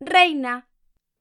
[0.00, 0.66] Reina,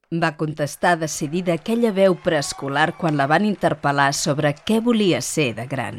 [0.09, 5.65] va contestar decidida aquella veu preescolar quan la van interpel·lar sobre què volia ser de
[5.67, 5.97] gran.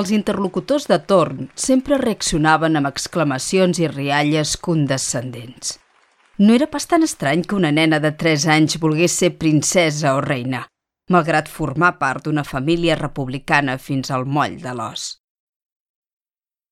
[0.00, 5.76] Els interlocutors de torn sempre reaccionaven amb exclamacions i rialles condescendents.
[6.38, 10.22] No era pas tan estrany que una nena de 3 anys volgués ser princesa o
[10.24, 10.66] reina,
[11.12, 15.18] malgrat formar part d'una família republicana fins al moll de l'os.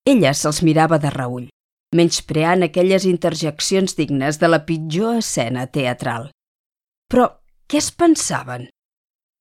[0.08, 1.52] Ella se'ls mirava de reull,
[1.94, 6.30] menyspreant aquelles interjeccions dignes de la pitjor escena teatral.
[7.10, 7.28] Però
[7.70, 8.68] què es pensaven?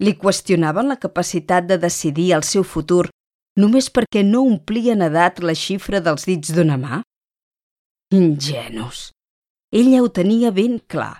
[0.03, 3.07] Li qüestionaven la capacitat de decidir el seu futur
[3.59, 7.01] només perquè no omplien edat la xifra dels dits d'una mà?
[8.13, 9.11] Ingenus.
[9.73, 11.19] Ella ho tenia ben clar.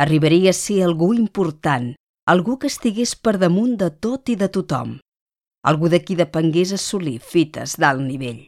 [0.00, 1.90] Arribaria a ser algú important,
[2.32, 4.94] algú que estigués per damunt de tot i de tothom,
[5.66, 8.46] algú de qui depengués assolir fites d'alt nivell.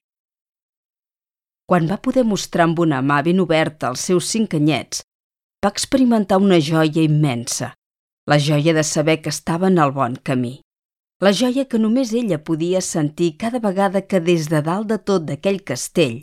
[1.73, 4.99] Quan va poder mostrar amb una mà ben oberta els seus cinc anyets,
[5.65, 7.71] va experimentar una joia immensa,
[8.29, 10.51] la joia de saber que estava en el bon camí.
[11.25, 15.25] La joia que només ella podia sentir cada vegada que des de dalt de tot
[15.25, 16.19] d'aquell castell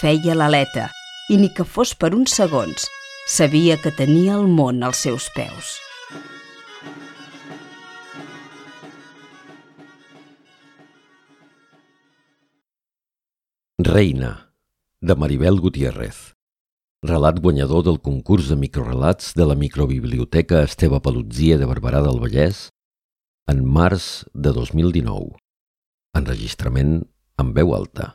[0.00, 0.88] feia l'aleta
[1.28, 2.88] i ni que fos per uns segons,
[3.28, 5.76] sabia que tenia el món als seus peus.
[13.84, 14.52] Reina,
[15.00, 16.34] de Maribel Gutiérrez.
[17.02, 22.62] Relat guanyador del concurs de microrelats de la microbiblioteca Esteve Palutzia de Barberà del Vallès
[23.52, 25.36] en març de 2019.
[26.16, 26.94] Enregistrament
[27.44, 28.08] en veu alta.